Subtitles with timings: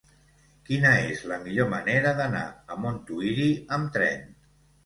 [0.69, 2.43] Quina és la millor manera d'anar
[2.77, 4.27] a Montuïri amb tren?